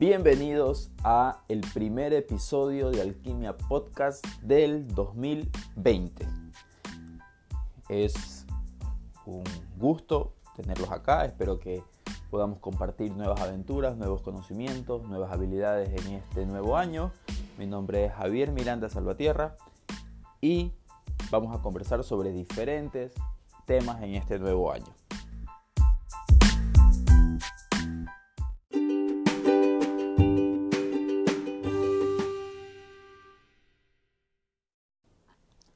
[0.00, 6.26] Bienvenidos a el primer episodio de Alquimia Podcast del 2020.
[7.90, 8.46] Es
[9.26, 9.44] un
[9.76, 11.82] gusto tenerlos acá, espero que
[12.30, 17.12] podamos compartir nuevas aventuras, nuevos conocimientos, nuevas habilidades en este nuevo año.
[17.58, 19.54] Mi nombre es Javier Miranda Salvatierra
[20.40, 20.72] y
[21.30, 23.12] vamos a conversar sobre diferentes
[23.66, 24.94] temas en este nuevo año.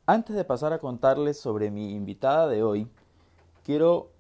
[0.07, 2.91] Antes de pasar a contarles sobre mi invitada de hoy,
[3.63, 4.11] quiero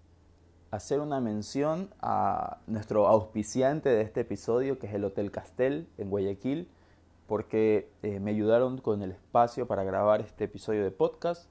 [0.70, 6.08] hacer una mención a nuestro auspiciante de este episodio, que es el Hotel Castel en
[6.08, 6.70] Guayaquil,
[7.26, 11.50] porque eh, me ayudaron con el espacio para grabar este episodio de podcast.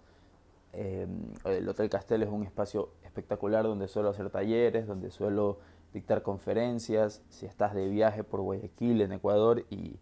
[0.72, 1.06] Eh,
[1.46, 5.60] el Hotel Castel es un espacio espectacular donde suelo hacer talleres, donde suelo
[5.94, 7.22] dictar conferencias.
[7.30, 10.00] Si estás de viaje por Guayaquil, en Ecuador, y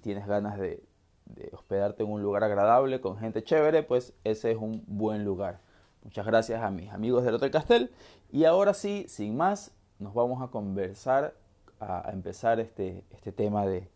[0.00, 0.82] tienes ganas de,
[1.26, 5.60] de hospedarte en un lugar agradable con gente chévere, pues ese es un buen lugar.
[6.02, 7.90] Muchas gracias a mis amigos del Hotel Castel.
[8.30, 11.34] Y ahora sí, sin más, nos vamos a conversar,
[11.80, 13.88] a, empezar este, este tema de,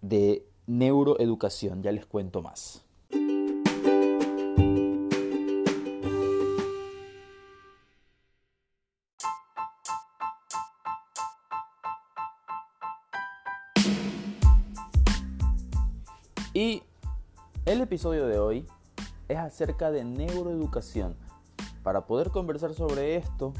[0.00, 1.82] de neuroeducación.
[1.82, 2.84] Ya les cuento más.
[17.70, 18.66] El episodio de hoy
[19.28, 21.14] es acerca de neuroeducación.
[21.84, 23.52] Para poder conversar sobre esto,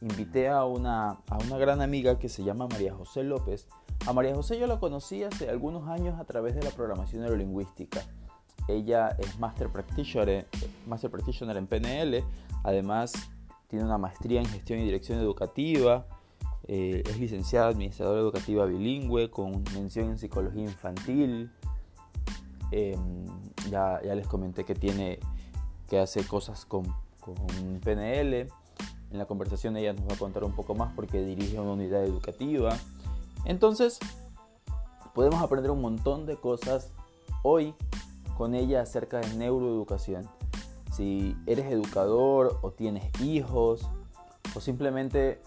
[0.00, 3.68] invité a una, a una gran amiga que se llama María José López.
[4.06, 8.00] A María José yo la conocí hace algunos años a través de la programación neurolingüística.
[8.66, 10.48] Ella es Master Practitioner,
[10.86, 12.24] Master Practitioner en PNL,
[12.64, 13.12] además
[13.68, 16.06] tiene una maestría en gestión y dirección educativa,
[16.66, 21.50] eh, es licenciada administradora educativa bilingüe con mención en psicología infantil,
[22.72, 23.26] Em,
[23.70, 25.18] ya, ya, les comenté que tiene
[25.88, 26.84] que hacer cosas con,
[27.20, 27.34] con,
[27.84, 28.48] PNL.
[29.10, 32.04] En la conversación ella nos va a contar un poco más porque dirige una unidad
[32.04, 32.76] educativa.
[33.44, 33.98] Entonces,
[35.14, 36.92] podemos aprender un montón de cosas
[37.42, 37.74] hoy
[38.36, 40.28] con ella acerca de neuroeducación.
[40.92, 43.88] Si eres educador o tienes hijos
[44.54, 45.40] o simplemente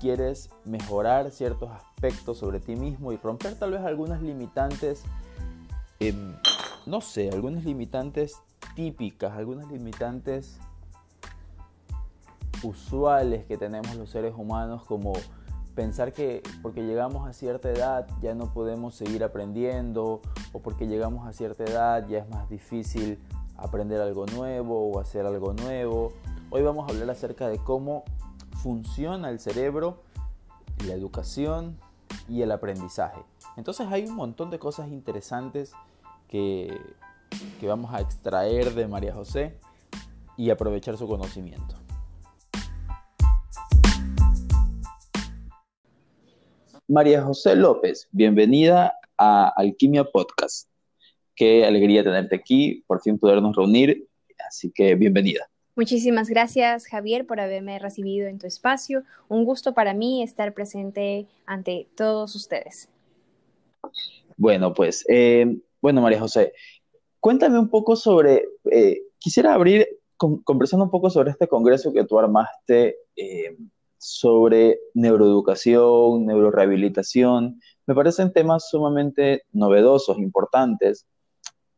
[0.00, 5.02] quieres mejorar ciertos aspectos sobre ti mismo y romper tal vez algunas limitantes
[6.86, 8.36] No sé, algunas limitantes
[8.74, 10.58] típicas, algunas limitantes
[12.62, 15.12] usuales que tenemos los seres humanos como
[15.74, 20.22] pensar que porque llegamos a cierta edad ya no podemos seguir aprendiendo
[20.52, 23.18] o porque llegamos a cierta edad ya es más difícil
[23.56, 26.12] aprender algo nuevo o hacer algo nuevo.
[26.50, 28.04] Hoy vamos a hablar acerca de cómo
[28.62, 30.02] funciona el cerebro,
[30.86, 31.78] la educación
[32.28, 33.20] y el aprendizaje.
[33.56, 35.72] Entonces hay un montón de cosas interesantes
[36.28, 36.76] que,
[37.60, 39.56] que vamos a extraer de María José
[40.36, 41.76] y aprovechar su conocimiento.
[46.88, 50.68] María José López, bienvenida a Alquimia Podcast.
[51.34, 54.06] Qué alegría tenerte aquí, por fin podernos reunir,
[54.46, 55.48] así que bienvenida.
[55.76, 59.02] Muchísimas gracias, Javier, por haberme recibido en tu espacio.
[59.28, 62.88] Un gusto para mí estar presente ante todos ustedes.
[64.36, 66.52] Bueno, pues, eh, bueno, María José,
[67.20, 69.86] cuéntame un poco sobre, eh, quisiera abrir
[70.16, 73.56] conversando un poco sobre este congreso que tú armaste eh,
[73.98, 77.60] sobre neuroeducación, neurorehabilitación.
[77.86, 81.06] Me parecen temas sumamente novedosos, importantes,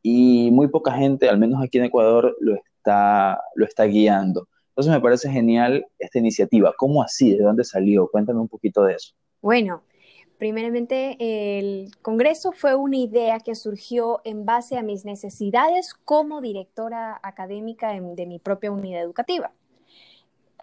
[0.03, 4.47] y muy poca gente, al menos aquí en Ecuador, lo está, lo está guiando.
[4.69, 6.73] Entonces me parece genial esta iniciativa.
[6.77, 7.35] ¿Cómo así?
[7.37, 8.09] ¿De dónde salió?
[8.09, 9.15] Cuéntame un poquito de eso.
[9.41, 9.83] Bueno,
[10.39, 11.17] primeramente
[11.59, 17.93] el Congreso fue una idea que surgió en base a mis necesidades como directora académica
[17.93, 19.53] de mi propia unidad educativa.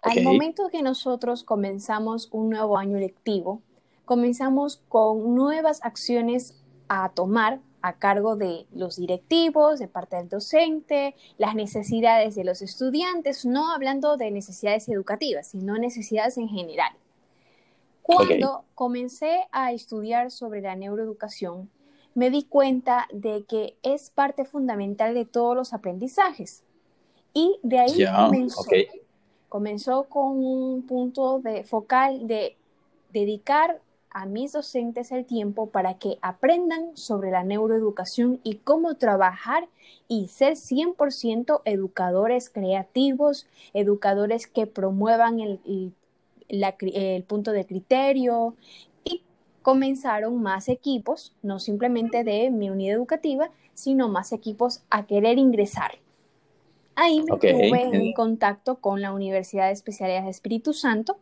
[0.02, 3.62] Al momento que nosotros comenzamos un nuevo año lectivo,
[4.04, 11.14] comenzamos con nuevas acciones a tomar a cargo de los directivos, de parte del docente,
[11.36, 16.92] las necesidades de los estudiantes, no hablando de necesidades educativas, sino necesidades en general.
[18.04, 21.70] Cuando comencé a estudiar sobre la neuroeducación,
[22.14, 26.62] me di cuenta de que es parte fundamental de todos los aprendizajes.
[27.32, 28.64] Y de ahí comenzó,
[29.48, 32.56] comenzó con un punto de focal de
[33.10, 33.80] dedicar
[34.10, 39.66] a mis docentes el tiempo para que aprendan sobre la neuroeducación y cómo trabajar
[40.08, 45.92] y ser 100% educadores creativos, educadores que promuevan el, el
[47.26, 48.56] punto de criterio
[49.04, 49.22] y
[49.62, 55.98] comenzaron más equipos, no simplemente de mi unidad educativa, sino más equipos a querer ingresar.
[56.96, 61.18] Ahí me tuve en contacto con la Universidad de Especialidades de Espíritu Santo,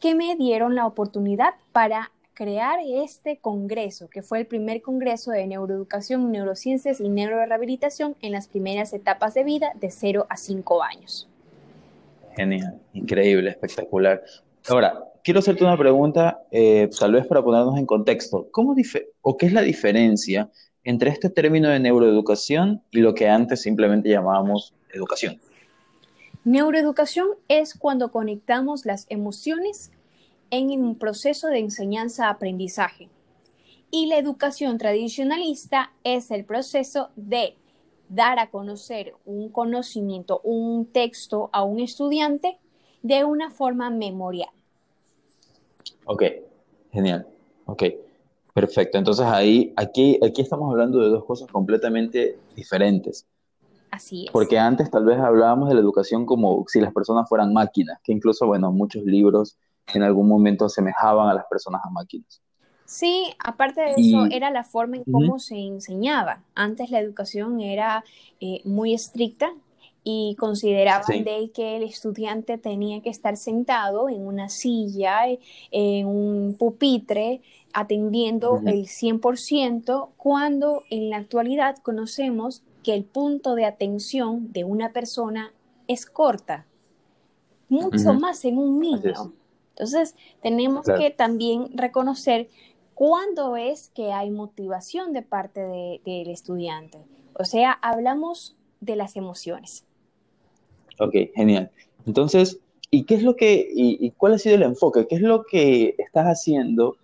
[0.00, 5.46] que me dieron la oportunidad para crear este congreso, que fue el primer congreso de
[5.46, 11.28] neuroeducación, neurociencias y neurorehabilitación en las primeras etapas de vida de 0 a 5 años.
[12.36, 14.22] Genial, increíble, espectacular.
[14.68, 18.48] Ahora, quiero hacerte una pregunta, eh, tal vez para ponernos en contexto.
[18.50, 18.74] ¿Cómo
[19.22, 20.50] o qué es la diferencia
[20.82, 25.40] entre este término de neuroeducación y lo que antes simplemente llamábamos educación?
[26.44, 29.92] Neuroeducación es cuando conectamos las emociones
[30.50, 33.08] en un proceso de enseñanza-aprendizaje.
[33.90, 37.54] Y la educación tradicionalista es el proceso de
[38.08, 42.58] dar a conocer un conocimiento, un texto a un estudiante
[43.06, 44.50] de una forma memorial.
[46.06, 46.22] Ok,
[46.92, 47.26] genial.
[47.66, 47.84] Ok,
[48.52, 48.98] perfecto.
[48.98, 53.26] Entonces ahí, aquí, aquí estamos hablando de dos cosas completamente diferentes.
[53.90, 54.32] Así es.
[54.32, 58.12] Porque antes tal vez hablábamos de la educación como si las personas fueran máquinas, que
[58.12, 59.56] incluso, bueno, muchos libros
[59.94, 62.42] en algún momento asemejaban a las personas a máquinas.
[62.86, 66.42] Sí, aparte de eso, era la forma en cómo se enseñaba.
[66.54, 68.04] Antes la educación era
[68.40, 69.52] eh, muy estricta
[70.08, 75.22] y consideraban de que el estudiante tenía que estar sentado en una silla,
[75.72, 77.40] en un pupitre,
[77.72, 84.92] atendiendo el 100%, cuando en la actualidad conocemos que el punto de atención de una
[84.92, 85.52] persona
[85.88, 86.66] es corta,
[87.68, 89.32] mucho más en un niño.
[89.70, 92.48] Entonces, tenemos que también reconocer
[92.94, 96.98] cuándo es que hay motivación de parte del estudiante.
[97.34, 99.85] O sea, hablamos de las emociones.
[100.98, 101.70] Ok, genial.
[102.06, 102.60] Entonces,
[102.90, 105.06] ¿y qué es lo que, y, cuál ha sido el enfoque?
[105.06, 106.96] ¿Qué es lo que estás haciendo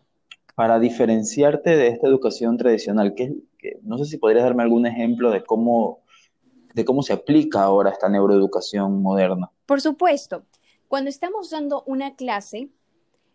[0.55, 3.15] para diferenciarte de esta educación tradicional?
[3.15, 3.35] ¿Qué,
[3.83, 6.01] no sé si podrías darme algún ejemplo de cómo,
[6.75, 9.51] de cómo se aplica ahora esta neuroeducación moderna.
[9.67, 10.45] Por supuesto,
[10.89, 12.69] cuando estamos dando una clase,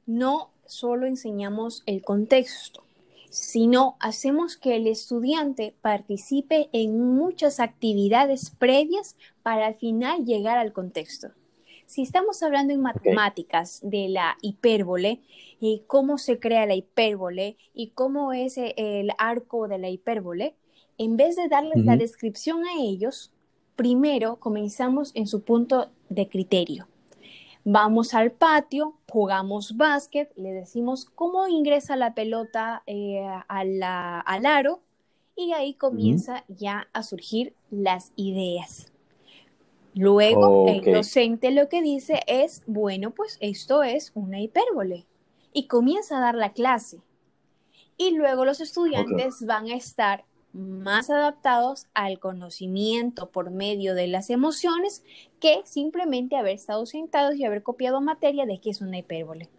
[0.06, 2.84] no solo enseñamos el contexto,
[3.30, 10.74] sino hacemos que el estudiante participe en muchas actividades previas para al final llegar al
[10.74, 11.30] contexto.
[11.86, 15.22] Si estamos hablando en matemáticas de la hipérbole
[15.60, 20.56] y cómo se crea la hipérbole y cómo es eh, el arco de la hipérbole,
[20.98, 23.32] en vez de darles la descripción a ellos,
[23.76, 26.88] primero comenzamos en su punto de criterio.
[27.70, 34.80] Vamos al patio, jugamos básquet, le decimos cómo ingresa la pelota eh, al aro
[35.36, 38.94] y ahí comienza ya a surgir las ideas.
[39.94, 45.06] Luego el docente lo que dice es, bueno, pues esto es una hipérbole
[45.52, 47.02] y comienza a dar la clase.
[47.98, 50.24] Y luego los estudiantes van a estar
[50.58, 55.04] más adaptados al conocimiento por medio de las emociones
[55.40, 59.50] que simplemente haber estado sentados y haber copiado materia de que es una hipérbole.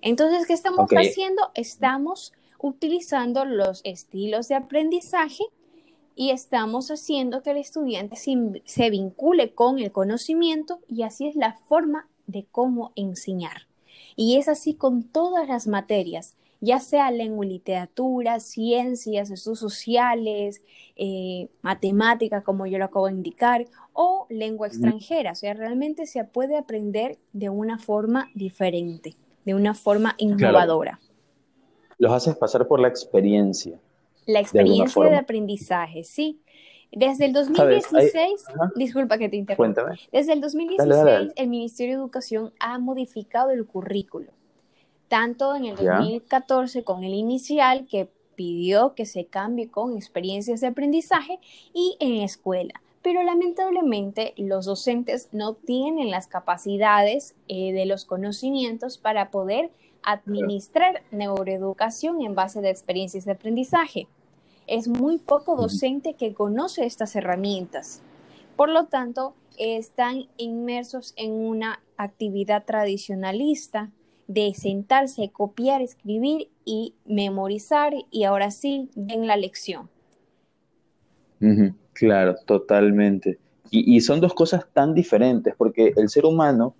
[0.00, 1.50] Entonces, ¿qué estamos haciendo?
[1.54, 5.44] Estamos utilizando los estilos de aprendizaje
[6.14, 11.52] y estamos haciendo que el estudiante se, vincule con el conocimiento y así es la
[11.52, 13.68] forma de cómo enseñar.
[14.16, 20.62] Y es así con todas las materias, ya sea lengua y literatura, ciencias, estudios sociales,
[20.96, 25.32] eh, matemática, como yo lo acabo de indicar, o lengua extranjera.
[25.32, 31.00] O sea, realmente se puede aprender de una forma diferente, de una forma innovadora.
[31.98, 33.78] Los haces pasar por la experiencia.
[34.26, 36.40] La experiencia de, aprendizaje, sí.
[36.92, 38.44] Desde el 2016,
[38.74, 39.94] disculpa que te interrumpa.
[40.12, 44.32] Desde el 2016, el Ministerio de Educación ha modificado el currículo,
[45.08, 50.68] tanto en el 2014 con el inicial, que pidió que se cambie con experiencias de
[50.68, 51.38] aprendizaje,
[51.72, 52.74] y en escuela.
[53.02, 59.70] Pero lamentablemente los docentes no tienen las capacidades eh, de los conocimientos para poder
[60.02, 64.08] administrar neuroeducación en base de experiencias de aprendizaje
[64.66, 68.02] es muy poco docente que conoce estas herramientas.
[68.56, 73.90] Por lo tanto, están inmersos en una actividad tradicionalista
[74.26, 79.88] de sentarse, copiar, escribir y memorizar y ahora sí den la lección.
[81.92, 83.38] Claro, totalmente.
[83.70, 86.74] Y, son dos cosas tan diferentes porque el ser humano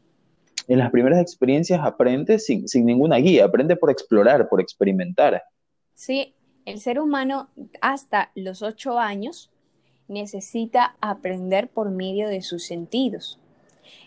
[0.68, 5.42] en las primeras experiencias aprende sin, sin ninguna guía, aprende por explorar, por experimentar.
[5.94, 6.34] Sí,
[6.64, 7.48] el ser humano
[7.80, 9.50] hasta los ocho años
[10.08, 13.38] necesita aprender por medio de sus sentidos.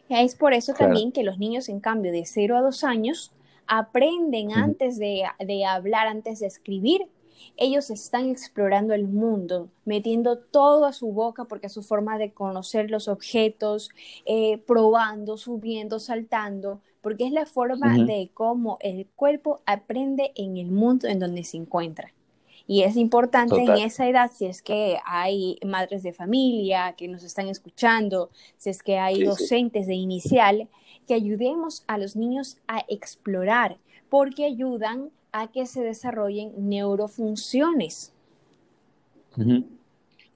[0.10, 3.32] Es por eso también que los niños, en cambio, de cero a dos años,
[3.68, 7.08] aprenden antes de, de hablar, antes de escribir,
[7.58, 12.32] ellos están explorando el mundo, metiendo todo a su boca porque es su forma de
[12.32, 13.90] conocer los objetos,
[14.26, 20.72] eh, probando, subiendo, saltando, porque es la forma de cómo el cuerpo aprende en el
[20.72, 22.14] mundo en donde se encuentra.
[22.72, 27.24] Y es importante en esa edad, si es que hay madres de familia que nos
[27.24, 30.68] están escuchando, si es que hay docentes de inicial,
[31.08, 38.14] que ayudemos a los niños a explorar, porque ayudan a que se desarrollen neurofunciones.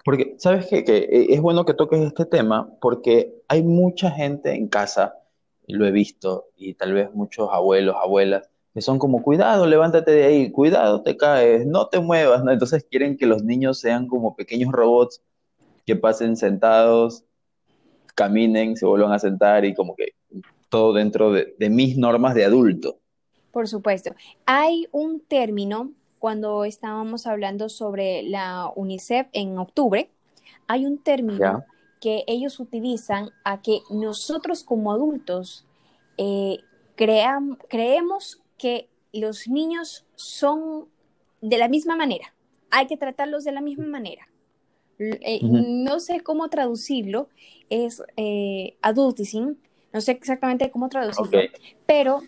[0.04, 0.84] Porque, ¿sabes qué?
[0.84, 5.20] Que eh, es bueno que toques este tema porque hay mucha gente en casa,
[5.68, 10.12] y lo he visto, y tal vez muchos abuelos, abuelas, que son como, cuidado, levántate
[10.12, 12.52] de ahí, cuidado, te caes, no te muevas, ¿no?
[12.52, 15.22] Entonces quieren que los niños sean como pequeños robots
[15.86, 17.24] que pasen sentados,
[18.16, 20.14] caminen, se vuelvan a sentar y como que
[20.70, 22.98] todo dentro de mis normas de adulto.
[23.52, 24.16] Por supuesto.
[24.48, 30.10] Hay un término cuando estábamos hablando sobre la UNICEF en octubre,
[30.68, 31.64] hay un término
[32.02, 35.68] que ellos utilizan a que nosotros como adultos
[36.18, 36.60] eh,
[36.96, 40.88] creemos que los niños son
[41.42, 42.34] de la misma manera.
[42.72, 44.30] Hay que tratarlos de la misma manera.
[45.00, 47.28] Eh, no sé cómo traducirlo,
[47.70, 48.78] es eh,
[49.92, 51.42] no sé exactamente cómo traducirlo,
[51.86, 52.22] pero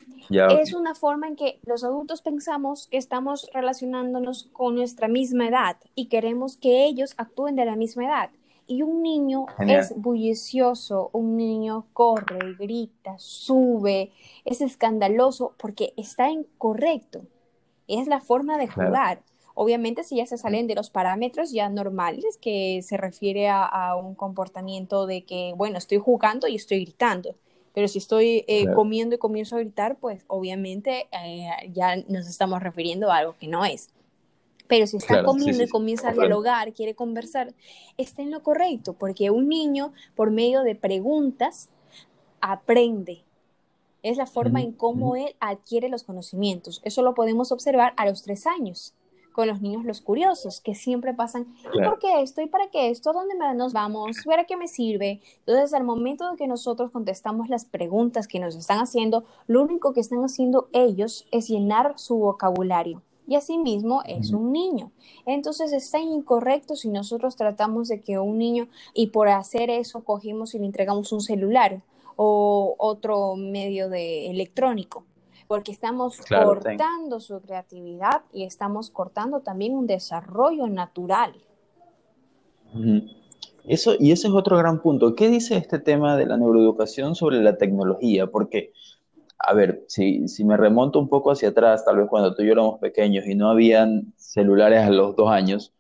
[0.60, 5.78] es una forma en que los adultos pensamos que estamos relacionándonos con nuestra misma edad
[5.96, 8.30] y queremos que ellos actúen de la misma edad.
[8.68, 14.12] Y un niño es bullicioso, un niño corre, grita, sube,
[14.44, 17.22] es escandaloso porque está incorrecto.
[17.88, 19.22] Es la forma de jugar.
[19.54, 24.16] Obviamente, si ya se salen de los parámetros ya normales, que se refiere a, un
[24.16, 27.36] comportamiento de que, bueno, estoy jugando y estoy gritando.
[27.74, 32.64] Pero si estoy eh, comiendo y comienzo a gritar, pues obviamente eh, ya nos estamos
[32.64, 33.90] refiriendo a algo que no es.
[34.68, 37.54] Pero si está comiendo y comienza a dialogar, quiere conversar,
[37.98, 41.70] está en lo correcto, porque un niño, por medio de preguntas,
[42.42, 43.24] aprende.
[44.02, 46.82] Es la forma en cómo él adquiere los conocimientos.
[46.84, 48.94] Eso lo podemos observar a los tres años
[49.36, 52.42] con los niños los curiosos, que siempre pasan, ¿y por qué esto?
[52.42, 53.12] ¿Y para qué esto?
[53.12, 54.16] ¿Dónde nos vamos?
[54.26, 55.20] ¿Para qué me sirve?
[55.40, 59.92] Entonces, al momento de que nosotros contestamos las preguntas que nos están haciendo, lo único
[59.92, 63.02] que están haciendo ellos es llenar su vocabulario.
[63.28, 64.92] Y asimismo es un niño.
[65.26, 70.54] Entonces está incorrecto si nosotros tratamos de que un niño, y por hacer eso cogimos
[70.54, 71.82] y le entregamos un celular
[72.16, 75.04] o otro medio de electrónico
[75.48, 81.34] porque estamos cortando su creatividad y estamos cortando también un desarrollo natural.
[83.68, 85.16] Eso, y ese es otro gran punto.
[85.16, 88.28] ¿Qué dice este tema de la neuroeducación sobre la tecnología?
[88.28, 88.74] Porque,
[89.38, 92.48] a ver, si, si me remonto un poco hacia atrás, tal vez cuando tú y
[92.48, 95.76] yo éramos pequeños y no habían celulares a los dos años,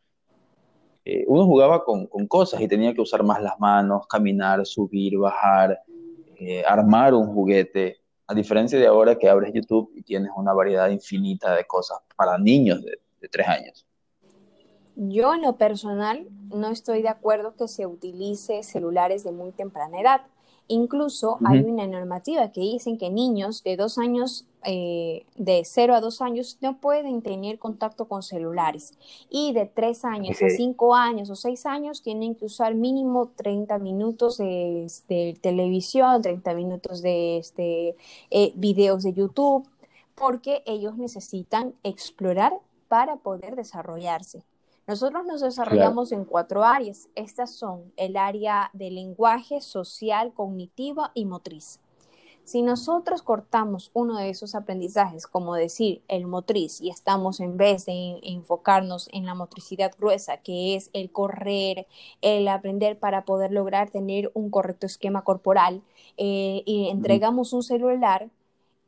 [1.05, 5.83] eh, uno jugaba con, cosas y tenía que usar más las manos, caminar, subir, bajar,
[6.37, 7.97] eh, armar un juguete.
[8.27, 12.39] A diferencia de ahora que abres YouTube y tienes una variedad infinita de cosas para
[12.39, 13.87] niños de, tres años.
[14.95, 19.99] Yo en lo personal no estoy de acuerdo que se utilice celulares de muy temprana
[19.99, 20.21] edad.
[20.67, 26.01] Incluso hay una normativa que dicen que niños de dos años, eh, de 0 a
[26.01, 28.93] dos años, no pueden tener contacto con celulares.
[29.29, 33.77] Y de tres años a cinco años o seis años tienen que usar mínimo 30
[33.77, 37.95] minutos de, televisión, 30 minutos de este,
[38.31, 39.67] eh, videos de YouTube,
[40.15, 42.53] porque ellos necesitan explorar
[42.87, 44.43] para poder desarrollarse.
[44.87, 47.09] Nosotros nos desarrollamos en cuatro áreas.
[47.15, 51.79] Estas son el área de lenguaje, social, cognitiva y motriz.
[52.43, 57.87] Si nosotros cortamos uno de esos aprendizajes, como decir el motriz, y estamos en vez
[57.87, 61.87] de enfocarnos en la motricidad gruesa, que es el correr,
[62.21, 65.81] el aprender para poder lograr tener un correcto esquema corporal,
[66.17, 68.29] eh, y entregamos un celular,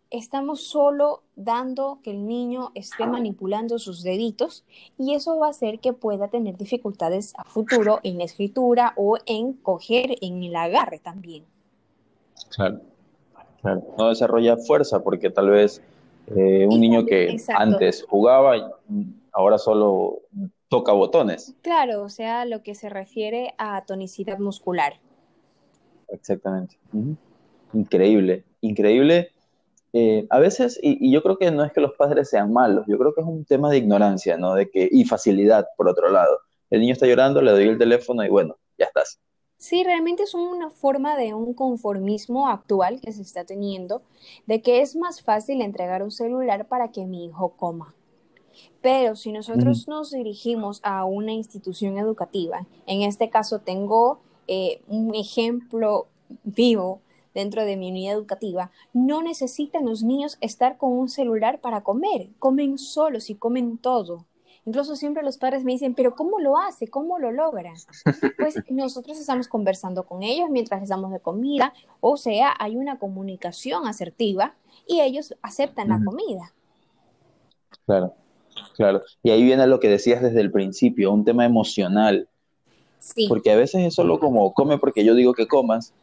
[0.09, 4.65] estamos solo dando que el niño esté manipulando sus deditos
[4.97, 9.17] y eso va a hacer que pueda tener dificultades a futuro en la escritura o
[9.25, 11.45] en coger en el agarre también.
[12.55, 12.81] Claro,
[13.61, 13.83] claro.
[13.97, 15.81] No desarrolla fuerza porque tal vez
[16.27, 18.79] eh, un niño que antes jugaba
[19.31, 20.19] ahora solo
[20.69, 21.55] toca botones.
[21.61, 24.93] Claro, o sea, lo que se refiere a tonicidad muscular.
[26.09, 26.77] Exactamente.
[27.73, 29.31] Increíble, increíble
[29.99, 32.99] eh, a veces, y, yo creo que no es que los padres sean malos, yo
[32.99, 34.53] creo que es un tema de ignorancia, ¿no?
[34.53, 36.37] De que, y facilidad, por otro lado.
[36.69, 39.19] El niño está llorando, le doy el teléfono y bueno, ya estás.
[39.57, 44.03] Sí, realmente es una forma de un conformismo actual que se está teniendo,
[44.45, 47.95] de que es más fácil entregar un celular para que mi hijo coma.
[48.81, 55.15] Pero si nosotros nos dirigimos a una institución educativa, en este caso tengo eh, un
[55.15, 56.07] ejemplo
[56.43, 57.01] vivo
[57.37, 62.29] dentro de mi unidad educativa, no necesitan los niños estar con un celular para comer,
[62.39, 64.25] comen solos y comen todo.
[64.65, 66.87] Incluso siempre los padres me dicen, pero ¿cómo lo hace?
[66.87, 67.73] ¿Cómo lo logra?
[68.37, 72.97] Pues nosotros estamos conversando con ellos mientras les damos de comida, o sea, hay una
[72.97, 74.55] comunicación asertiva
[74.87, 76.53] y ellos aceptan la comida.
[77.85, 78.15] Claro,
[78.75, 79.03] claro.
[79.21, 82.27] Y ahí viene lo que decías desde el principio, un tema emocional.
[82.97, 83.27] Sí.
[83.29, 85.93] Porque a veces es solo como come porque yo digo que comas.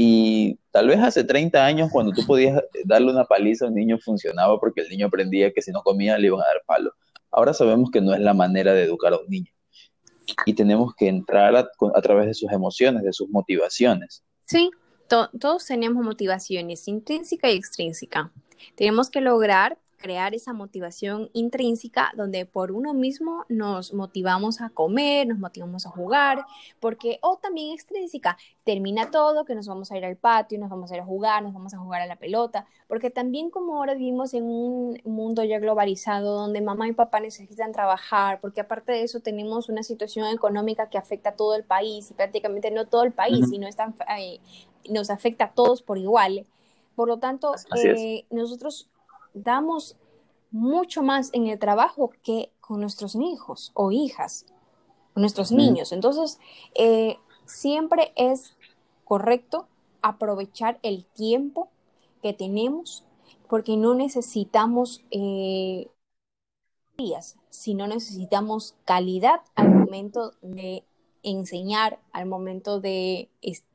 [0.00, 3.98] Y tal vez hace 30 años, cuando tú podías darle una paliza a un niño,
[3.98, 6.92] funcionaba porque el niño aprendía que si no comía le iban a dar palo.
[7.32, 9.50] Ahora sabemos que no es la manera de educar a un niño
[10.46, 14.22] y tenemos que entrar a, través de sus emociones, de sus motivaciones.
[14.44, 14.70] Sí,
[15.08, 18.30] todos tenemos motivaciones intrínseca y extrínseca.
[18.76, 25.26] Tenemos que lograr crear esa motivación intrínseca donde por uno mismo nos motivamos a comer,
[25.26, 26.44] nos motivamos a jugar,
[26.80, 30.90] porque, o también extrínseca, termina todo, que nos vamos a ir al patio, nos vamos
[30.90, 33.94] a ir a jugar, nos vamos a jugar a la pelota, porque también como ahora
[33.94, 39.02] vivimos en un mundo ya globalizado donde mamá y papá necesitan trabajar, porque aparte de
[39.02, 43.02] eso tenemos una situación económica que afecta a todo el país y prácticamente no todo
[43.02, 44.38] el país, sino están, eh,
[44.88, 46.46] nos afecta a todos por igual.
[46.94, 48.88] Por lo tanto, eh, nosotros
[49.42, 49.96] damos
[50.50, 54.46] mucho más en el trabajo que con nuestros hijos o hijas,
[55.14, 55.92] con nuestros niños.
[55.92, 56.38] Entonces,
[56.74, 57.16] eh,
[57.46, 58.56] siempre es
[59.04, 59.66] correcto
[60.02, 61.68] aprovechar el tiempo
[62.22, 63.04] que tenemos
[63.48, 65.88] porque no necesitamos eh,
[66.96, 70.84] días, sino necesitamos calidad al momento de
[71.22, 73.30] enseñar, al momento de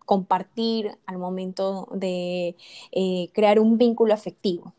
[0.05, 2.55] compartir, al momento de
[2.91, 4.73] eh, crear un vínculo afectivo.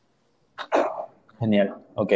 [1.39, 2.13] Genial, ok,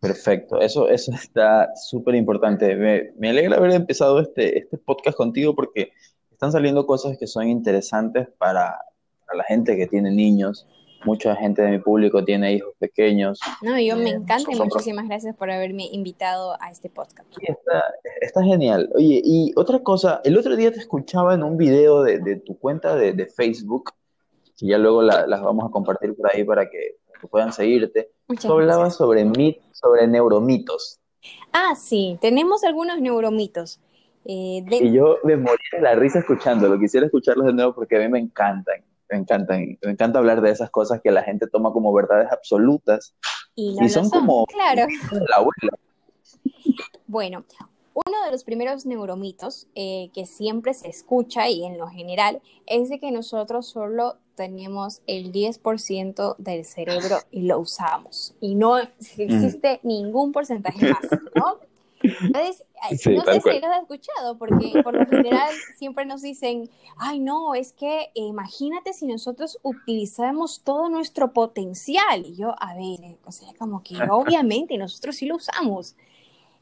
[0.00, 0.60] perfecto.
[0.60, 2.74] Eso, eso está súper importante.
[3.16, 5.92] Me, alegra haber empezado este, este podcast contigo porque
[6.38, 8.78] están saliendo cosas que son interesantes para,
[9.34, 10.66] la gente que tiene niños.
[11.04, 13.38] Mucha gente de mi público tiene hijos pequeños.
[13.62, 17.28] No, yo me eh, encanta y muchísimas gracias por haberme invitado a este podcast.
[17.40, 17.84] está,
[18.20, 18.88] está, genial.
[18.94, 22.96] Oye, y otra cosa, el otro día te escuchaba en un video de, tu cuenta
[22.96, 23.92] de, Facebook,
[24.56, 28.10] que ya luego las vamos a compartir por ahí para que que puedan seguirte.
[28.40, 31.00] Tú hablabas sobre, mit, sobre neuromitos.
[31.52, 33.80] Ah, sí, tenemos algunos neuromitos.
[34.24, 36.78] Eh, y yo me morí de la risa escuchándolo.
[36.78, 38.84] Quisiera escucharlos de nuevo porque a mí me encantan.
[39.10, 39.78] Me encantan.
[39.82, 43.14] Me encanta hablar de esas cosas que la gente toma como verdades absolutas.
[43.54, 44.86] Y, son, como claro.
[47.06, 47.44] Bueno,
[48.06, 52.88] uno de los primeros neuromitos eh, que siempre se escucha y en lo general es
[52.88, 58.34] de que nosotros solo tenemos el 10% del cerebro y lo usamos.
[58.40, 61.02] Y no existe ningún porcentaje más,
[61.34, 61.58] ¿no?
[62.00, 62.64] Entonces,
[63.10, 67.54] no sé si lo has escuchado, porque por lo general siempre nos dicen, ay, no,
[67.54, 72.24] es que imagínate si nosotros utilizamos todo nuestro potencial.
[72.24, 75.96] Y yo, a ver, o sea, como que obviamente nosotros sí lo usamos.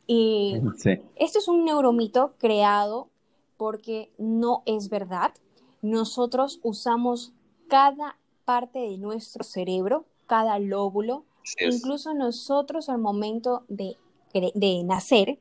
[0.07, 0.57] Y
[1.17, 3.09] esto es un neuromito creado
[3.57, 5.33] porque no es verdad.
[5.83, 7.33] Nosotros usamos
[7.69, 11.25] cada parte de nuestro cerebro, cada lóbulo,
[11.61, 13.97] incluso nosotros al momento de,
[14.33, 15.39] de nacer,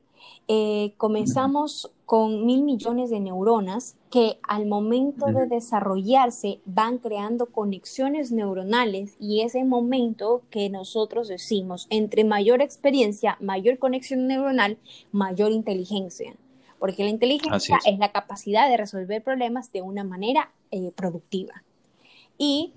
[0.48, 8.30] eh, comenzamos con mil millones de neuronas que al momento de desarrollarse van creando conexiones
[8.30, 14.78] neuronales y ese momento que nosotros decimos, entre mayor experiencia, mayor conexión neuronal,
[15.10, 16.34] mayor inteligencia.
[16.78, 17.98] Porque la inteligencia es.
[17.98, 21.64] la capacidad de resolver problemas de una manera eh, productiva.
[22.38, 22.72] Y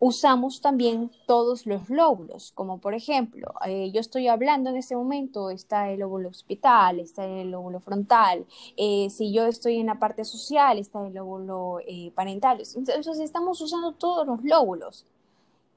[0.00, 5.50] usamos también todos los lóbulos, como por ejemplo, eh, yo estoy hablando en este momento,
[5.50, 10.24] está el lóbulo hospital, está el lóbulo frontal, eh, si yo estoy en la parte
[10.24, 12.62] social, está el lóbulo eh, parental.
[12.76, 15.04] Entonces estamos usando todos los lóbulos.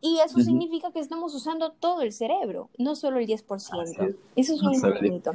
[0.03, 4.15] Y eso significa que estamos usando todo el cerebro, no solo el 10%.
[4.35, 5.31] Eso es un neuromito.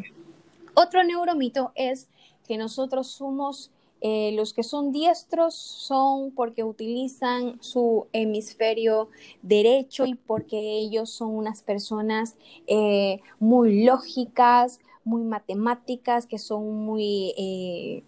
[0.74, 2.08] Otro neuromito es
[2.48, 3.70] que nosotros somos
[4.02, 9.08] eh, los que son diestros son porque utilizan su hemisferio
[9.42, 17.32] derecho y porque ellos son unas personas eh, muy lógicas, muy matemáticas, que son muy
[17.38, 18.02] eh,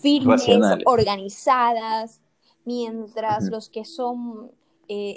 [0.00, 0.46] firmes,
[0.84, 2.20] organizadas,
[2.64, 4.52] mientras los que son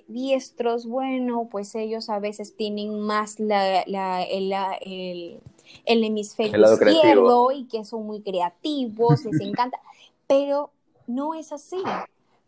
[0.08, 3.84] diestros, bueno, pues ellos a veces tienen más la,
[4.24, 5.42] el el
[5.86, 9.80] hemisferio izquierdo y que son muy creativos, les encanta.
[10.28, 10.72] Pero
[11.08, 11.82] no es así,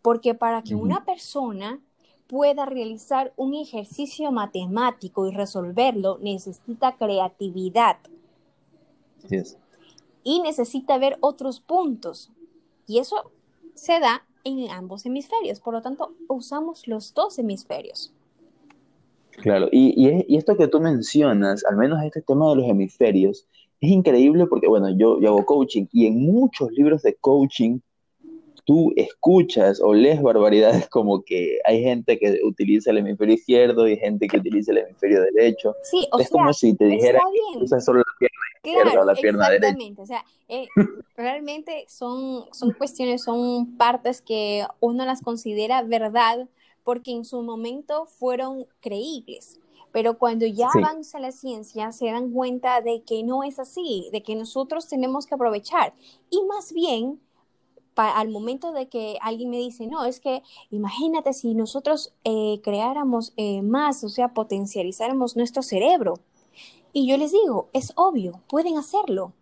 [0.02, 1.80] porque para que una persona
[2.28, 7.98] pueda realizar un ejercicio matemático y resolverlo, necesita creatividad.
[10.24, 12.30] Y necesita ver otros puntos.
[12.86, 13.32] Y eso
[13.74, 15.60] se da en ambos hemisferios.
[15.60, 18.14] Por lo tanto, usamos los dos hemisferios.
[19.42, 19.94] Claro, y,
[20.28, 23.48] y, esto que tú mencionas, al menos este tema de los hemisferios,
[23.82, 27.80] es increíble porque, bueno, yo, yo hago coaching y en muchos libros de coaching
[28.66, 33.98] tú escuchas o lees barbaridades como que hay gente que utiliza el hemisferio izquierdo y
[33.98, 35.76] gente que utiliza el hemisferio derecho.
[35.84, 37.20] Sí, o es como si te dijera
[37.54, 39.68] que usas solo la pierna izquierda o la pierna derecha.
[39.70, 40.68] Exactamente, o sea, eh,
[41.16, 46.48] realmente son, son cuestiones, son partes que uno las considera verdad
[46.84, 49.60] porque en su momento fueron creíbles.
[49.92, 54.22] Pero cuando ya avanza la ciencia, se dan cuenta de que no es así, de
[54.22, 55.94] que nosotros tenemos que aprovechar.
[56.30, 57.20] Y más bien,
[57.96, 63.34] al momento de que alguien me dice, no, es que imagínate si nosotros eh, creáramos
[63.36, 66.20] eh, más, o sea, potencializáramos nuestro cerebro.
[66.94, 69.34] Y yo les digo, es obvio, pueden hacerlo.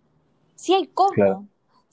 [0.56, 1.47] Si hay cómo.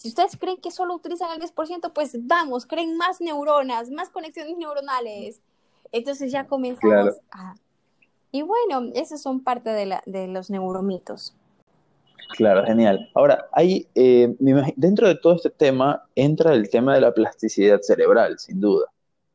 [0.04, 4.54] Si ustedes creen que solo utilizan el 10%, pues vamos, creen más neuronas, más conexiones
[4.58, 5.40] neuronales.
[5.92, 7.54] Entonces ya comenzamos a...
[8.30, 11.34] Y bueno, esas son parte de, la, de los neuromitos.
[12.36, 13.10] Claro, genial.
[13.14, 14.36] Ahora, hay, eh,
[14.76, 18.92] dentro de todo este tema entra el tema de la plasticidad cerebral, sin duda.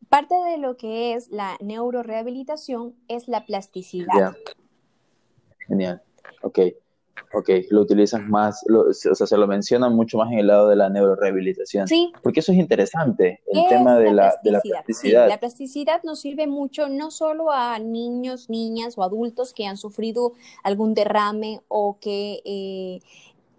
[0.07, 4.35] Parte de lo que es la neurorehabilitación es la plasticidad.
[5.67, 6.03] Genial.
[6.43, 6.59] Ok.
[7.33, 10.75] Ok, lo utilizan más, o sea, se lo mencionan mucho más en el lado de
[10.75, 11.87] la neurorehabilitación.
[11.87, 12.11] Sí.
[12.23, 15.27] Porque eso es interesante, el tema de la, plasticidad.
[15.27, 20.33] la plasticidad nos sirve mucho no solo a niños, niñas o adultos que han sufrido
[20.63, 22.99] algún derrame o que eh,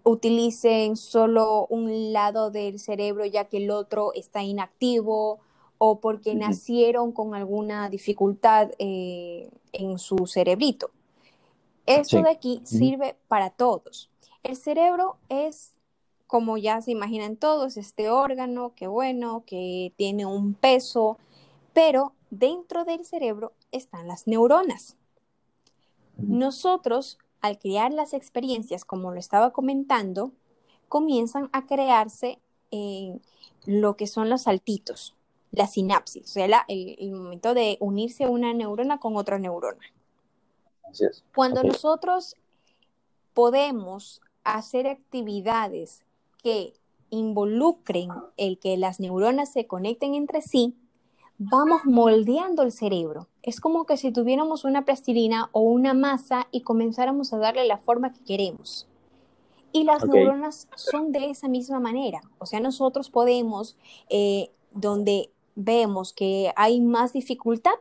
[0.03, 5.39] utilicen solo un lado del cerebro ya que el otro está inactivo
[5.77, 10.91] o porque nacieron con alguna dificultad eh, en su cerebrito
[11.85, 14.09] esto de aquí sirve para todos.
[14.43, 15.73] El cerebro es,
[16.27, 21.17] como ya se imaginan todos, este órgano que bueno, que tiene un peso,
[21.73, 24.97] pero dentro del cerebro están las neuronas.
[26.17, 30.31] Nosotros, al crear las experiencias, como lo estaba comentando,
[30.87, 32.39] comienzan a crearse
[32.71, 33.17] eh,
[33.65, 35.15] lo que son los saltitos,
[35.51, 39.81] la sinapsis, o sea, el momento de unirse una neurona con otra neurona.
[41.35, 42.35] Cuando nosotros
[43.33, 46.03] podemos hacer actividades
[46.41, 46.73] que
[47.09, 50.75] involucren el que las neuronas se conecten entre sí,
[51.37, 53.27] vamos moldeando el cerebro.
[53.43, 57.77] Es como que si tuviéramos una plastilina o una masa y comenzáramos a darle la
[57.77, 58.87] forma que queremos.
[59.73, 62.21] Y las neuronas son de esa misma manera.
[62.39, 63.77] O sea, nosotros podemos,
[64.09, 67.75] eh, donde vemos que hay más dificultad,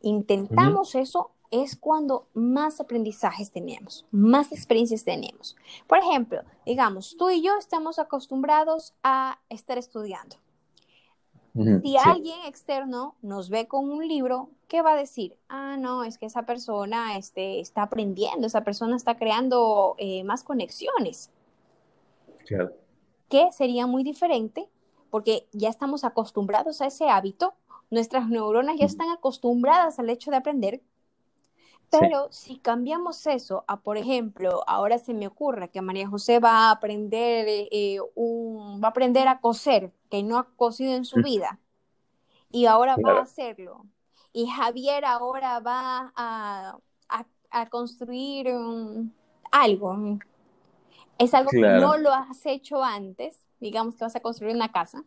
[0.00, 1.30] intentamos eso
[1.62, 5.54] es cuando más aprendizajes tenemos, más experiencias tenemos.
[5.86, 10.36] Por ejemplo, digamos, tú y yo estamos acostumbrados a estar estudiando.
[11.54, 15.36] si alguien externo nos ve con un libro, ¿qué va a decir?
[15.48, 20.42] Ah, no, es que esa persona este, está aprendiendo, esa persona está creando eh, más
[20.42, 21.30] conexiones.
[22.46, 22.72] Claro.
[23.28, 24.68] Que sería muy diferente
[25.10, 27.54] porque ya estamos acostumbrados a ese hábito,
[27.90, 30.80] nuestras neuronas ya están acostumbradas al hecho de aprender
[32.00, 36.68] pero si cambiamos eso a, por ejemplo, ahora se me ocurre que María José va
[36.68, 41.20] a aprender eh, un, va a aprender a coser, que no ha cosido en su
[41.22, 41.58] vida,
[42.50, 43.86] y ahora va a hacerlo.
[44.32, 46.78] Y Javier ahora va a,
[47.70, 48.48] construir
[49.52, 50.18] algo.
[51.18, 53.44] Es algo que no lo has hecho antes.
[53.60, 55.04] Digamos que vas a construir una casa.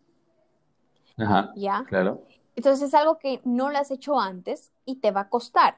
[1.18, 1.52] Ajá.
[1.58, 1.84] ¿Ya?
[1.90, 2.24] Claro.
[2.56, 5.78] Entonces es algo que no lo has hecho antes y te va a costar.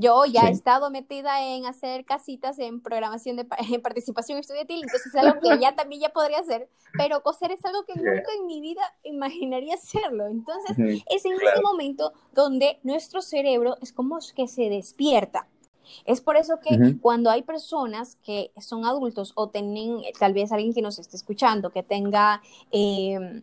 [0.00, 5.06] Yo ya he estado metida en hacer casitas en programación de en participación estudiantil, entonces
[5.06, 8.46] es algo que ya también ya podría hacer, pero coser es algo que nunca en
[8.46, 10.26] mi vida imaginaría hacerlo.
[10.26, 15.48] Entonces, es en ese momento donde nuestro cerebro es como que se despierta.
[16.04, 20.74] Es por eso que cuando hay personas que son adultos o tienen, tal vez alguien
[20.74, 23.42] que nos esté escuchando, que tenga em,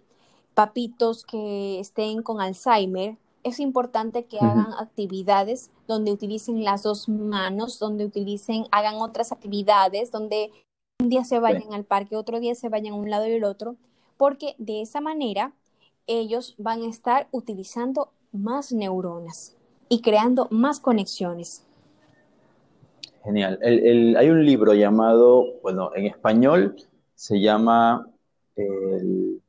[0.54, 7.78] papitos que estén con Alzheimer, es importante que hagan actividades donde utilicen las dos manos,
[7.78, 10.50] donde utilicen, hagan otras actividades, donde
[11.00, 13.44] un día se vayan al parque, otro día se vayan a un lado y el
[13.44, 13.76] otro,
[14.18, 15.54] porque de esa manera
[16.08, 19.56] ellos van a estar utilizando más neuronas
[19.90, 21.64] y creando más conexiones.
[23.24, 23.60] Genial.
[23.62, 26.78] hay un libro llamado, bueno, en español
[27.14, 28.10] se llama
[28.56, 29.40] el,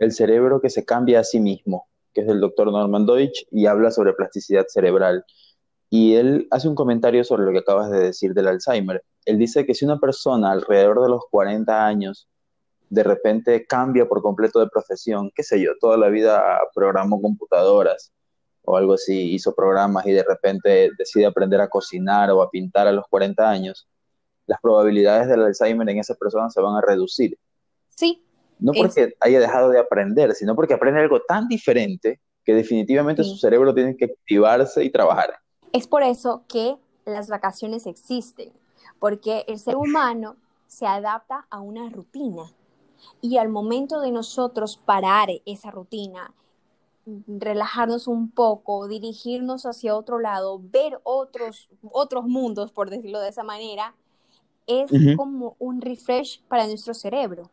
[0.00, 3.66] el cerebro que se cambia a sí mismo, que es del doctor Norman Deutsch, y
[3.66, 5.24] habla sobre plasticidad cerebral.
[5.88, 9.02] Y él hace un comentario sobre lo que acabas de decir del Alzheimer.
[9.24, 12.28] Él dice que si una persona alrededor de los 40 años
[12.90, 16.42] de repente cambia por completo de profesión, qué sé yo, toda la vida
[16.74, 18.12] programó computadoras
[18.62, 22.86] o algo así, hizo programas y de repente decide aprender a cocinar o a pintar
[22.88, 23.88] a los 40 años,
[24.46, 27.38] las probabilidades del Alzheimer en esa persona se van a reducir.
[27.88, 28.26] Sí.
[28.60, 33.36] No porque haya dejado de aprender, sino porque aprende algo tan diferente que definitivamente su
[33.36, 35.38] cerebro tiene que activarse y trabajar.
[35.72, 38.52] Es por eso que las vacaciones existen,
[38.98, 42.52] porque el ser humano se adapta a una rutina
[43.20, 46.32] y al momento de nosotros parar esa rutina,
[47.26, 53.42] relajarnos un poco, dirigirnos hacia otro lado, ver otros, otros mundos, por decirlo de esa
[53.42, 53.94] manera,
[54.66, 57.50] es como un refresh para nuestro cerebro,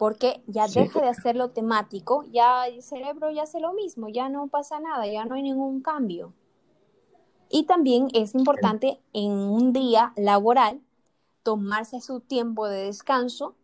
[0.00, 4.46] porque ya deja de hacerlo temático, ya el cerebro ya hace lo mismo, ya no
[4.46, 6.32] pasa nada, ya no hay ningún cambio.
[7.50, 10.80] Y también es importante en un día laboral
[11.42, 13.56] tomarse su tiempo de descanso,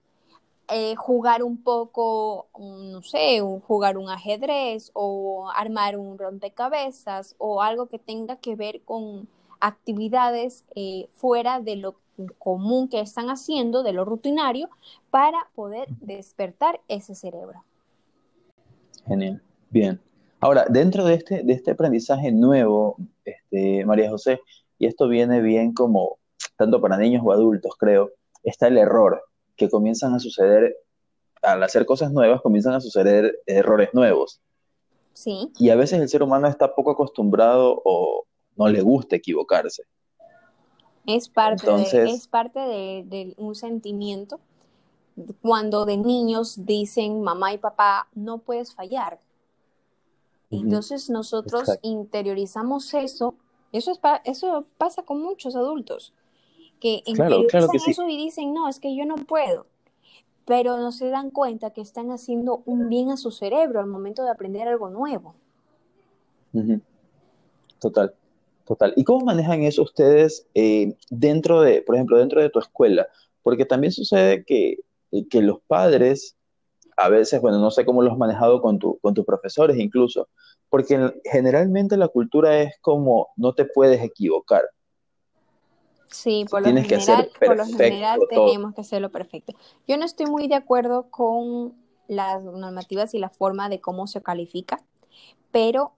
[0.68, 7.86] eh, jugar un poco, no sé, jugar un ajedrez o armar un rompecabezas o algo
[7.86, 9.26] que tenga que ver con
[9.58, 11.94] actividades eh, fuera de lo
[12.38, 14.68] común que están haciendo, de lo rutinario,
[15.10, 17.64] para poder despertar ese cerebro.
[19.06, 20.00] Genial, bien.
[20.40, 24.40] Ahora, dentro de este, de este aprendizaje nuevo, este, María José,
[24.78, 26.18] y esto viene bien como
[26.56, 28.10] tanto para niños o adultos, creo,
[28.42, 29.22] está el error,
[29.56, 30.76] que comienzan a suceder,
[31.42, 34.40] al hacer cosas nuevas, comienzan a suceder errores nuevos.
[35.14, 35.50] Sí.
[35.58, 38.26] Y a veces el ser humano está poco acostumbrado o
[38.56, 39.84] no le gusta equivocarse.
[41.06, 44.40] Es parte, de, es parte de, un sentimiento.
[45.40, 49.20] Cuando de niños dicen mamá y papá, no puedes fallar.
[50.50, 53.34] Entonces nosotros interiorizamos eso.
[53.72, 56.12] Eso, es eso pasa con muchos adultos,
[56.80, 59.66] que interiorizan eso y dicen, no, es que yo no puedo.
[60.44, 64.22] Pero no se dan cuenta que están haciendo un bien a su cerebro al momento
[64.22, 65.34] de aprender algo nuevo.
[67.80, 68.14] Total,
[68.66, 68.92] total.
[68.96, 73.06] ¿Y cómo manejan eso ustedes eh, dentro de, por ejemplo, dentro de tu escuela?
[73.42, 74.78] Porque también sucede que,
[75.30, 76.36] que los padres
[76.96, 80.28] a veces, bueno, no sé cómo lo has manejado con, tu, con tus profesores incluso,
[80.70, 84.62] porque generalmente la cultura es como no te puedes equivocar.
[86.10, 89.52] Sí, por lo, general, por lo general tenemos que hacerlo perfecto.
[89.86, 91.74] Yo no estoy muy de acuerdo con
[92.08, 94.78] las normativas y la forma de cómo se califica,
[95.50, 95.92] pero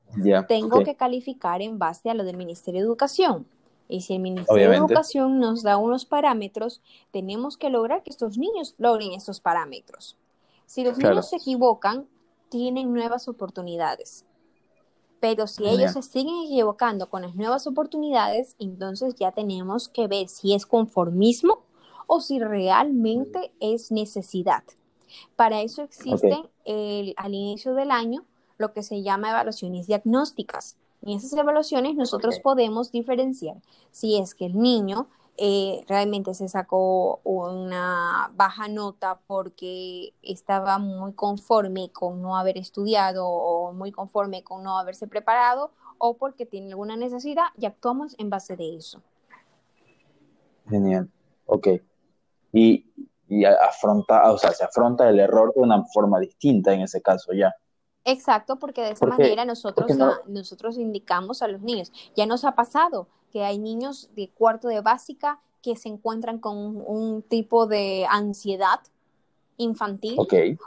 [0.46, 3.46] tengo que calificar en base a lo del Ministerio de Educación.
[3.88, 8.36] Y si el Ministerio de Educación nos da unos parámetros, tenemos que lograr que estos
[8.36, 10.16] niños logren estos parámetros.
[10.66, 12.06] Si los niños se equivocan,
[12.50, 14.24] tienen nuevas oportunidades.
[15.20, 20.28] Pero si ellos se siguen equivocando con las nuevas oportunidades, entonces ya tenemos que ver
[20.28, 21.64] si es conformismo
[22.06, 24.62] o si realmente es necesidad.
[25.34, 26.48] Para eso existen
[27.16, 28.24] al inicio del año
[28.58, 30.76] lo que se llama evaluaciones diagnósticas.
[31.02, 33.56] En esas evaluaciones nosotros podemos diferenciar
[33.90, 35.08] si es que el niño
[35.40, 43.28] eh, realmente se sacó una baja nota porque estaba muy conforme con no haber estudiado
[43.28, 48.30] o muy conforme con no haberse preparado o porque tiene alguna necesidad y actuamos en
[48.30, 49.00] base de eso.
[50.68, 51.08] Genial,
[51.46, 51.68] ok.
[52.52, 52.84] Y,
[53.60, 57.54] afronta, o sea, se afronta el error de una forma distinta en ese caso ya.
[58.08, 59.90] Exacto, porque de esa manera nosotros,
[60.26, 61.92] nosotros indicamos a los niños.
[62.16, 66.56] Ya nos ha pasado que hay niños de cuarto de básica que se encuentran con
[66.56, 68.80] un, tipo de ansiedad
[69.58, 70.16] infantil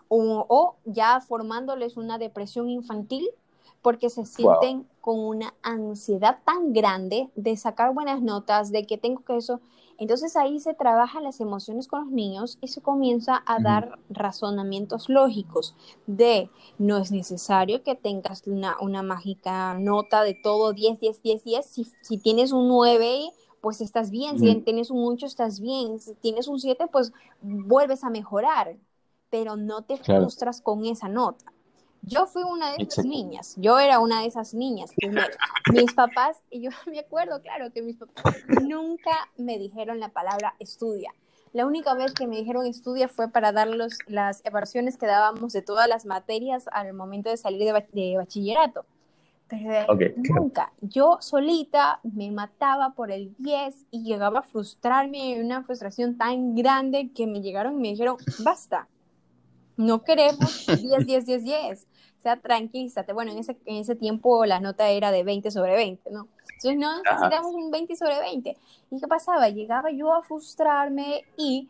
[0.07, 3.27] o, ya formándoles una depresión infantil
[3.81, 9.23] porque se sienten con una ansiedad tan grande de sacar buenas notas, de que tengo
[9.23, 9.59] que eso.
[10.01, 15.09] Entonces ahí se trabajan las emociones con los niños y se comienza a dar razonamientos
[15.09, 15.75] lógicos
[16.07, 21.43] de no es necesario que tengas una, una mágica nota de todo 10, 10, 10,
[21.43, 21.65] 10.
[21.67, 24.39] Si, si tienes un 9, pues estás bien.
[24.39, 25.99] Si tienes un 8, estás bien.
[25.99, 28.77] Si tienes un 7, pues vuelves a mejorar.
[29.29, 31.53] Pero no te frustras con esa nota.
[32.03, 34.91] Yo fui una de esas niñas, yo era una de esas niñas.
[35.71, 40.55] mis papás, y yo me acuerdo, claro, que mis papás nunca me dijeron la palabra
[40.59, 41.13] estudia.
[41.53, 43.67] La única vez que me dijeron estudia fue para dar
[44.07, 48.85] las evaluaciones que dábamos de todas las materias al momento de salir de, bachillerato.
[49.49, 49.85] Pero
[50.15, 50.71] nunca.
[50.79, 57.11] Yo solita me mataba por el 10 y llegaba a frustrarme, una frustración tan grande
[57.13, 58.87] que me llegaron y me dijeron, basta,
[59.75, 61.87] No queremos 10, 10, 10, 10.
[62.21, 63.13] O sea, tranquilízate.
[63.13, 66.27] Bueno, en ese, en ese tiempo la nota era de 20 sobre 20, ¿no?
[66.53, 68.57] Entonces no necesitamos un 20 sobre 20.
[68.91, 69.49] ¿Y qué pasaba?
[69.49, 71.67] Llegaba yo a frustrarme y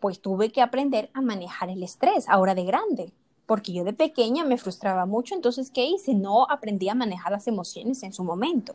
[0.00, 3.10] pues tuve que aprender a manejar el estrés ahora de grande,
[3.46, 6.12] porque yo de pequeña me frustraba mucho, entonces ¿qué hice?
[6.12, 8.74] No aprendí a manejar las emociones en su momento.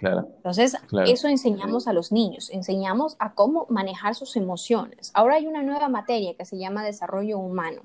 [0.00, 0.28] Claro.
[0.36, 5.12] Entonces, eso enseñamos a los niños, enseñamos a cómo manejar sus emociones.
[5.14, 7.80] Ahora hay una nueva materia que se llama desarrollo humano.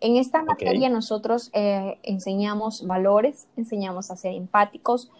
[0.00, 5.10] En esta materia nosotros eh, enseñamos valores, enseñamos a ser empáticos,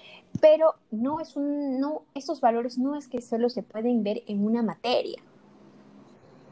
[0.40, 4.44] pero no es un, no, estos valores no es que solo se pueden ver en
[4.44, 5.18] una materia,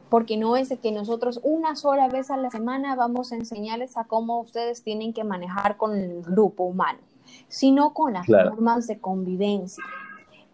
[0.09, 4.05] porque no es que nosotros una sola vez a la semana vamos a enseñarles a
[4.05, 6.99] cómo ustedes tienen que manejar con el grupo humano,
[7.47, 9.83] sino con las normas de convivencia.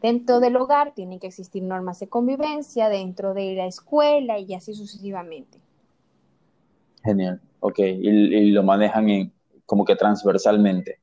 [0.02, 4.74] Dentro del hogar tienen que existir normas de convivencia, dentro de la escuela y así
[4.74, 5.61] sucesivamente.
[7.04, 7.80] Genial, ok.
[7.80, 9.34] Y, lo manejan en,
[9.66, 11.00] como que transversalmente.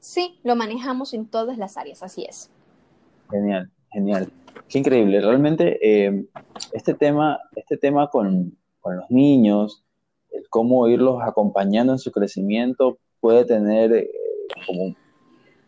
[0.00, 2.50] Sí, lo manejamos en todas las áreas, así es.
[3.30, 4.32] Genial, genial.
[4.68, 5.20] Qué increíble.
[5.20, 6.26] Realmente eh,
[6.72, 9.84] este tema, este tema con, los niños,
[10.30, 14.10] el cómo irlos acompañando en su crecimiento puede tener eh,
[14.66, 14.94] como,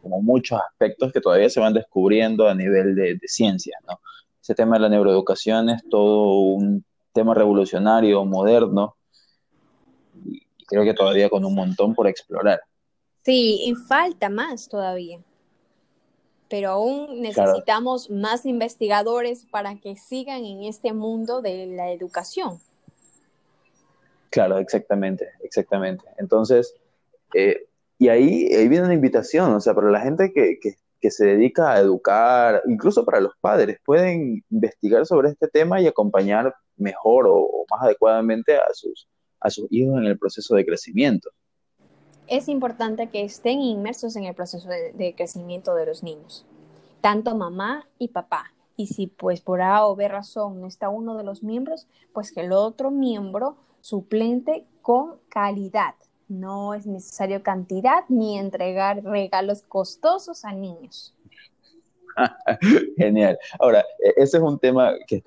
[0.00, 3.76] como, muchos aspectos que todavía se van descubriendo a nivel de, de ciencia.
[3.86, 4.00] ¿no?
[4.40, 8.96] Ese tema de la neuroeducación es todo un tema revolucionario, moderno,
[10.24, 12.60] y creo que todavía con un montón por explorar.
[13.22, 15.20] Sí, y falta más todavía
[16.52, 22.58] pero aún necesitamos más investigadores para que sigan en este mundo de la educación.
[24.28, 26.04] Claro, exactamente, exactamente.
[26.18, 26.74] Entonces,
[27.32, 31.24] eh, y ahí, ahí, viene una invitación, o sea, para la gente que, que, se
[31.24, 37.26] dedica a educar, incluso para los padres, pueden investigar sobre este tema y acompañar mejor
[37.28, 39.08] o, más adecuadamente a sus,
[39.40, 41.30] a sus hijos en el proceso de crecimiento
[42.32, 46.46] es importante que estén inmersos en el proceso de, crecimiento de los niños,
[47.00, 48.54] tanto mamá y papá.
[48.74, 52.32] Y si pues por A o B razón no está uno de los miembros, pues
[52.32, 55.94] que el otro miembro suplente con calidad.
[56.28, 61.14] No es necesario cantidad ni entregar regalos costosos a niños.
[62.96, 63.38] Genial.
[63.58, 65.22] Ahora, e, ese es un tema que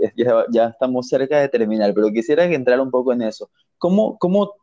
[0.51, 3.49] ya, estamos cerca de terminar, pero quisiera que entrar un poco en eso.
[3.77, 4.53] ¿Cómo, cómo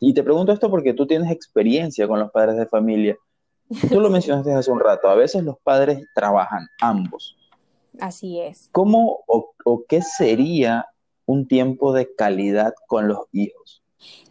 [0.00, 3.16] y te pregunto esto porque tú tienes experiencia con los padres de familia.
[3.88, 7.36] Tú lo mencionaste hace un rato, a veces los padres trabajan ambos.
[8.00, 8.68] Así es.
[8.72, 10.86] ¿Cómo o, qué sería
[11.26, 13.82] un tiempo de calidad con los hijos?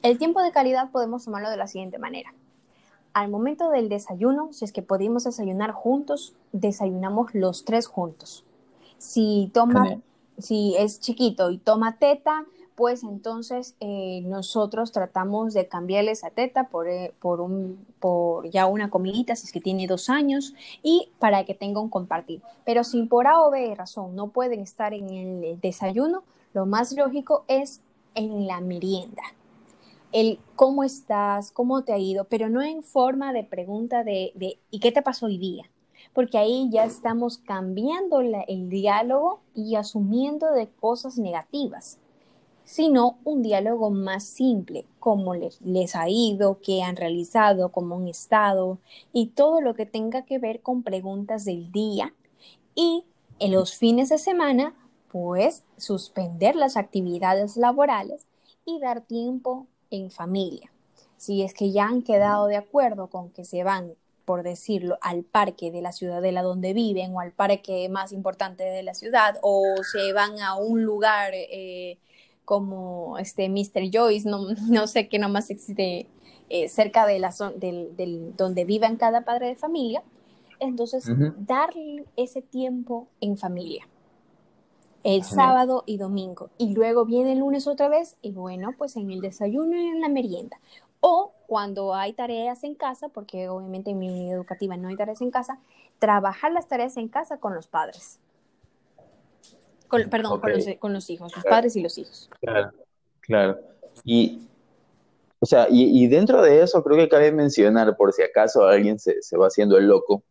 [0.03, 2.33] El tiempo de calidad podemos tomarlo de la siguiente manera.
[3.13, 8.43] Al momento del desayuno, si es que podemos desayunar juntos, desayunamos los tres juntos.
[8.97, 9.99] Si toma,
[10.37, 12.45] si es chiquito y toma teta,
[12.75, 18.65] pues entonces eh, nosotros tratamos de cambiarle esa teta por, eh, por, un, por ya
[18.65, 22.41] una comidita, si es que tiene dos años, y para que tenga un compartir.
[22.65, 26.23] Pero si por A o B razón no pueden estar en el desayuno,
[26.53, 27.81] lo más lógico es
[28.15, 29.21] en la merienda.
[30.13, 34.59] El cómo estás, cómo te ha ido, pero no en forma de pregunta de, de
[34.71, 35.69] ¿y qué te pasó hoy día?
[36.13, 41.99] Porque ahí ya estamos cambiando el diálogo y asumiendo de cosas negativas
[42.65, 48.07] sino un diálogo más simple, cómo les, les, ha ido, qué han realizado, cómo han
[48.07, 48.79] estado
[49.11, 52.13] y todo lo que tenga que ver con preguntas del día.
[52.75, 53.03] Y
[53.39, 54.75] en los fines de semana,
[55.11, 58.25] pues suspender las actividades laborales
[58.65, 60.71] y dar tiempo en familia.
[61.17, 63.93] Si es que ya han quedado de acuerdo con que se van,
[64.25, 68.83] por decirlo, al parque de la ciudadela donde viven o al parque más importante de
[68.83, 71.97] la ciudad o se van a un lugar eh,
[72.43, 73.89] como este Mr.
[73.91, 76.07] Joyce, no, no sé qué nomás existe
[76.49, 80.03] eh, cerca de la zona del, donde vivan cada padre de familia.
[80.59, 83.87] Entonces, darle ese tiempo en familia.
[85.03, 86.49] El sábado y domingo.
[86.57, 90.01] Y luego viene el lunes otra vez y bueno, pues en el desayuno y en
[90.01, 90.57] la merienda.
[91.01, 95.21] O cuando hay tareas en casa, porque obviamente en mi unidad educativa no hay tareas
[95.21, 95.59] en casa,
[95.99, 98.19] trabajar las tareas en casa con los padres
[100.09, 100.51] perdón, con,
[100.93, 102.29] los, hijos, los padres y los hijos.
[102.41, 102.71] Claro,
[103.21, 103.59] claro.
[104.03, 104.47] Y,
[105.39, 109.37] o sea, y, dentro de eso creo que cabe mencionar, por si acaso alguien se,
[109.37, 110.23] va haciendo el loco,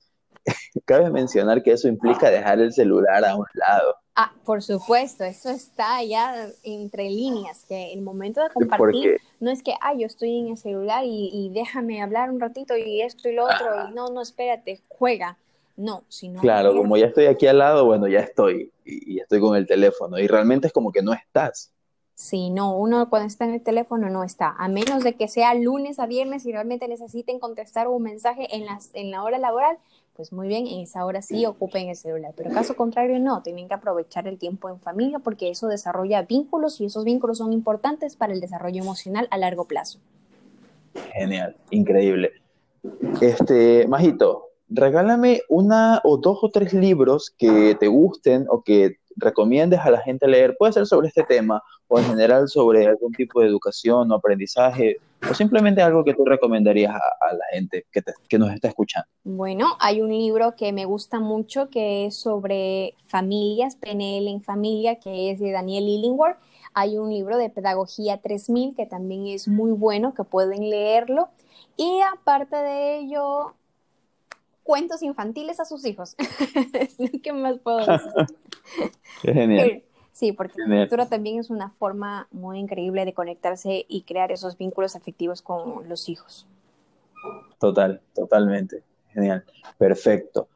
[0.85, 3.95] cabe mencionar que eso implica dejar el celular a un lado.
[4.15, 9.63] Ah, por supuesto, eso está ya entre líneas, que el momento de compartir no es
[9.63, 13.31] que, ah, yo estoy en el celular y, y, déjame hablar un ratito y esto
[13.31, 15.39] y lo otro, y no, no, espérate, juega.
[15.77, 16.41] No, sino.
[16.41, 20.19] Claro, como ya estoy aquí al lado, bueno, ya estoy y, estoy con el teléfono
[20.19, 21.73] y realmente es como que no estás.
[22.15, 25.55] Sí, no, uno cuando está en el teléfono no está, a menos de que sea
[25.55, 29.79] lunes a viernes y realmente necesiten contestar un mensaje en, las, en la hora laboral,
[30.15, 33.69] pues muy bien, en esa hora sí ocupen el celular, pero caso contrario no, tienen
[33.69, 38.17] que aprovechar el tiempo en familia porque eso desarrolla vínculos y esos vínculos son importantes
[38.17, 39.99] para el desarrollo emocional a largo plazo.
[41.15, 42.33] Genial, increíble.
[43.21, 49.81] Este, Majito, regálame una o dos o tres libros que te gusten o que recomiendes
[49.81, 50.57] a la gente leer.
[50.59, 51.63] Puede ser sobre este tema
[51.93, 54.97] o en general sobre algún tipo de educación o aprendizaje
[55.31, 59.07] o simplemente algo que tú recomendarías a, la gente que, que, nos está escuchando.
[59.25, 64.97] Bueno, hay un libro que me gusta mucho que es sobre familias, PNL en familia,
[64.97, 66.39] que es de Daniel Illingworth.
[66.73, 71.29] Hay un libro de Pedagogía 3000 que también es muy bueno, que pueden leerlo.
[71.77, 73.55] Y aparte de ello,
[74.63, 76.17] cuentos infantiles a sus hijos.
[77.23, 78.13] ¿Qué más puedo decir?
[79.23, 79.83] Qué genial.
[80.13, 84.59] Sí, porque la lectura también es una forma muy increíble de conectarse y crear esos
[84.59, 86.47] vínculos afectivos con los hijos.
[87.59, 88.83] Total, totalmente.
[89.13, 89.45] Genial.
[89.79, 90.49] Perfecto.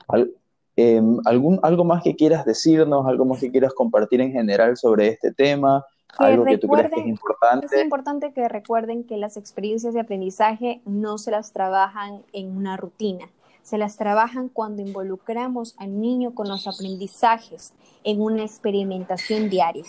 [0.77, 5.09] Em, ¿algún, ¿Algo más que quieras decirnos, algo más que quieras compartir en general sobre
[5.09, 5.85] este tema?
[6.19, 7.67] algo que tú crees que es importante.
[7.67, 12.77] Es importante que recuerden que las experiencias de aprendizaje no se las trabajan en una
[12.77, 13.27] rutina,
[13.67, 17.73] se las trabajan cuando involucramos al niño con los aprendizajes
[18.05, 19.83] en una experimentación diaria.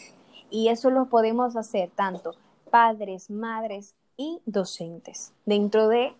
[0.49, 2.31] Y eso lo podemos hacer tanto
[2.71, 6.15] padres, madres y docentes dentro de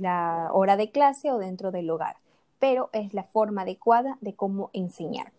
[0.00, 2.16] la hora de clase o dentro del hogar.
[2.58, 5.30] Pero es la forma adecuada de cómo enseñar.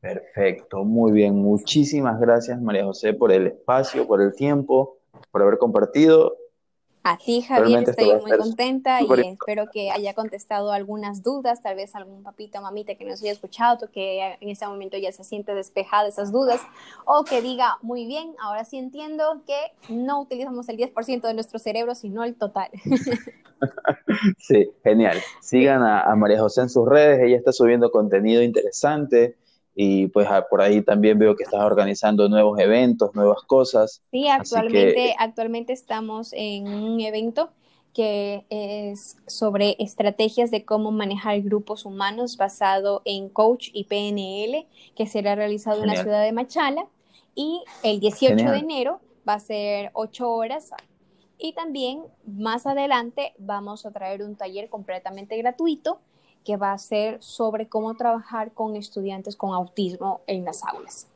[0.00, 1.34] Perfecto, muy bien.
[1.34, 4.96] Muchísimas gracias María José por el espacio, por el tiempo,
[5.30, 6.38] por haber compartido
[7.04, 11.94] a ti, Javier, estoy muy contenta y espero que haya contestado algunas dudas, tal vez
[11.94, 15.54] algún papito o mamita que nos haya escuchado, que en este momento ya se siente
[15.54, 16.62] despejada esas dudas,
[17.04, 21.58] o que diga, muy bien, ahora sí entiendo que no utilizamos el 10% de nuestro
[21.58, 22.70] cerebro, sino el total.
[24.38, 25.18] sí, genial.
[25.42, 29.36] Sigan a, a María José en sus redes, ella está subiendo contenido interesante
[29.74, 34.02] y pues ah, por ahí también veo que estás organizando nuevos eventos, nuevas cosas.
[34.10, 37.50] Sí, actualmente, actualmente estamos en un evento
[37.92, 44.66] que es sobre estrategias de cómo manejar grupos humanos basado en coach y PNL,
[44.96, 46.86] que será realizado en la ciudad de Machala.
[47.36, 50.70] Y el 18 de enero va a ser 8 horas.
[51.38, 56.00] Y también más adelante vamos a traer un taller completamente gratuito
[56.44, 61.08] que va a ser sobre cómo trabajar con estudiantes con autismo en las aulas.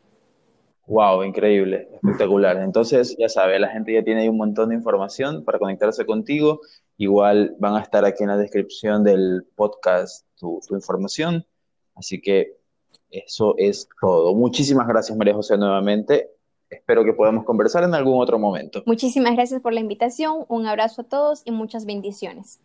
[0.86, 2.56] Wow, increíble, espectacular.
[2.56, 6.60] Entonces, ya sabe, la gente ya tiene ahí un montón de información para conectarse contigo.
[6.96, 11.44] Igual van a estar aquí en la descripción del podcast tu, tu información.
[11.94, 12.56] Así que
[13.10, 14.34] eso es todo.
[14.34, 16.30] Muchísimas gracias, María José, nuevamente.
[16.70, 18.82] Espero que podamos conversar en algún otro momento.
[18.86, 20.44] Muchísimas gracias por la invitación.
[20.48, 22.60] Un abrazo a todos y muchas bendiciones.